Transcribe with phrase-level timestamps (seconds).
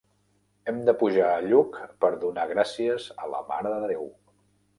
[0.69, 4.11] Hem de pujar a Lluc per donar gràcies a la Mare de Déu.